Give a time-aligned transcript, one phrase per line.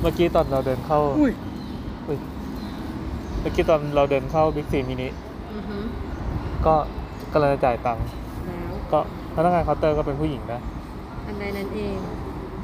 [0.00, 1.32] เมื่อกี้ตอนเราเดินเข้าอุ้ย
[2.08, 2.18] อุ๊ย
[3.40, 5.08] เมื่อกี้ตอนเราเดินเข้าบิ๊กซีมินิ
[5.54, 5.76] อือฮึ
[6.66, 6.74] ก็
[7.32, 8.04] กำลังจะจ่ายตังค์
[8.68, 8.98] แล้วก็
[9.34, 10.60] พนักงานเคาน์เตอร์ก็เป็นผู้หญิงนะ
[11.26, 11.96] อันใดนั้นเอง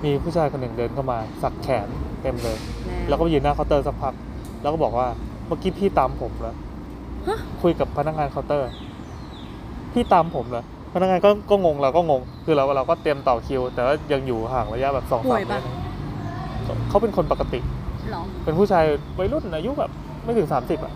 [0.05, 1.89] มีผู้ชายคนหนึ่งเดินเข้ามาสักแขน
[2.23, 4.14] เต็มเลย แล้แล้วก็ไปยืนหน้าเคาน์เตอร์สักพัก
[4.62, 5.09] แล้วก็บอกว่า
[5.46, 6.55] เมื่อกี้พี่ตามผมเหรอ
[7.29, 8.71] ฮะคุยกับพนักงานเคาน์เตอร์
[9.93, 10.64] พี่ตามผมเหรอ
[10.95, 15.69] พนักงานก็ก็งงเราก็งง คือเราเราก็เตรียมต่อคิว แต่ว่ายังอยู่ห่างระยะแบบสองป่สาวยมเมปะ ตร
[16.88, 17.60] เขาเป็นคนปกติ
[18.10, 18.84] หรอเป็นผู้ชาย
[19.18, 19.91] วัยรุ่นอายุแบบ
[20.24, 20.92] ไม่ถึงสามสิบอะ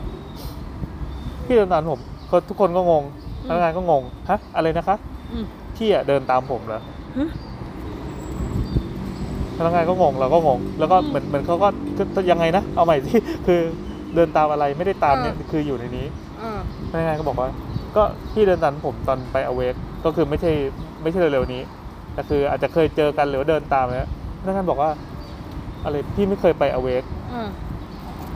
[1.46, 2.00] พี่เดินตามผม
[2.30, 3.02] ก็ทุกคนก็งง
[3.48, 4.96] พนักงานก็งง ฮะ อะไรนะคะ
[5.32, 5.44] อืม
[5.76, 6.80] พี่อะเดินตามผมเหรอ
[7.18, 7.28] ฮะ
[9.56, 13.60] พนักงานก็งงเราก็งง แล้วก็อืมเหมือนเหมือนเขาก็คือยังไงนะ เอาใหม่ที่ คือ
[14.14, 16.06] เดินตามอะไรไม่ได้ตามเนี่ยเออคืออยู่ในนี้
[16.38, 16.58] เออ
[16.90, 17.48] พนักงานก็บอกว่า
[17.96, 19.74] ก็พี่เดินตามผมตอนไปอเวก
[20.04, 20.52] ก็คือไม่ใช่
[21.02, 21.62] ไม่ใช่เร็วๆนี้
[22.14, 24.08] แต่คืออาจจะเคยเจอกันหรือว่าเดินตามนะ
[24.40, 24.90] พนักงานบอกว่า
[25.84, 27.48] อะไรพี่ไม่เคยไปอเวกเออ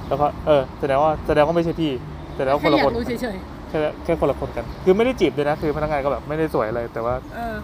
[0.08, 1.92] แล้วก็เออแสดงว่าแสดงว่าไม่ใช่พี่
[2.36, 3.36] แสดงว่าคแค่นละอยาคกนรู้เฉย
[3.68, 7.56] แค่แค่คนละคนกัน คือไม่ได้จีบด้วยนะคือพนักงานก็แบบไม่ได้สวยอะไรแต่ว่า ๆเออ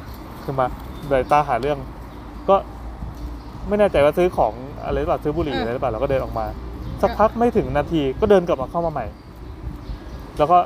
[0.45, 0.67] คือมา
[1.09, 1.79] เดินตาหาเรื่อง
[2.49, 2.57] ก็
[3.69, 4.53] ไม่แน่ใจว่าซื้อของ
[4.85, 6.47] อะไรหรือเปล่าซื้อบุหรี่เออออะไรหรือเปล่าเราก็เดินออกมา
[7.03, 9.07] สักพักไม่ถึงนาทีก็เดินกลับมาเข้ามาใหม่
[10.39, 10.59] แล้วก็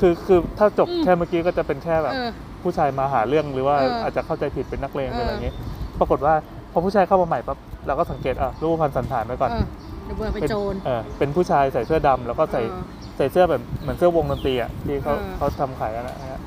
[0.00, 2.30] คือคือถ้าจบแค่เมื่อกี้ก็จะเป็นแค่แบบ เออ
[2.62, 5.54] ผู้ชายมาหาเรื่องหรือว่าเออออาจจะเข้าใจผิดเป็นนักเลงหรืออะไรเอออย่างงี้
[5.98, 6.34] ปรากฏว่า
[6.72, 9.64] พอผู้ชายเข้ามาใหม่ปั๊บเราก็สังเกตอะรูปพันธ์สันฐานไว้ก่อนเออ
[10.04, 12.82] เดี๋ยวเบื่อไปเป็นโจร เออเป็นผู้ชายใส่เสื้อดำแล้วก็ใส่เออ
[13.16, 16.40] ใส่เสื้อแบบเหมือนเสื้อวงดนตรีอะที่เขาเออ เขาทำขายกันนะฮะ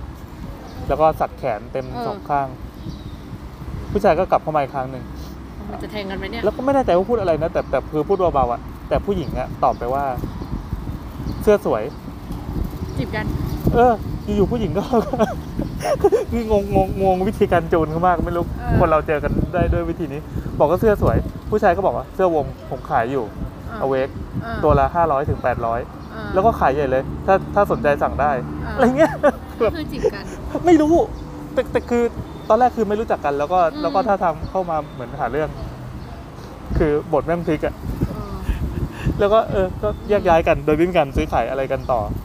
[0.87, 2.47] แล้วก็สักแขนเต็มเออสองข้าง
[3.91, 5.03] ผู้ชายก็กลับเข้ามาอีกครั้งหนึ่ง
[5.71, 10.03] มันจะแทงกันไหมเนี่ย แล้วก็ไม่แน่ใจว่าพูดอะไรนะแต่แต่คือพูดเบาๆอะแต่ผู้หญิงอะตอบไปว่า
[11.43, 11.83] เสื้อสวย
[12.97, 13.25] จีบกัน
[13.73, 13.93] เออ
[14.35, 14.83] อยู่ๆผู้หญิงก็
[16.31, 20.19] คืองงงงงงวิธีการจูนเขามากไม่รู้เออ คนเราเจอกันได้ด้วยวิธีนี้
[20.59, 21.17] บอกก็เสื้อสวย
[21.50, 23.25] ผู้ชายก็บอกว่าเสื้อวงผมขายอยู่
[23.80, 24.09] เอาเวก
[24.44, 25.80] เออตัวละห้าร้อยถึงแปดร้อย
[26.11, 28.32] เออแล้วก็ขายใหญ่เลย ถ้าถ้าสนใจสั่งได้
[28.64, 29.11] เออออะไรเงี้ย
[29.61, 30.23] ก็คือจีบกัน
[30.65, 30.93] ไม่รู้
[31.54, 32.04] แต่แต่คือ
[32.49, 35.49] ตอนแรกคือไม่รู้จักกัน แล้วก็อืม แล้วก็ถ้าทำเข้ามาเหมือนหาเรื่อง
[36.77, 37.76] คือบทแม่งพลิกอะ
[38.08, 38.33] เออ
[39.20, 42.02] แล้วก็เออก็แยกย้ายกันโดยไม่มีการซื้อขายอะไรกันต่อ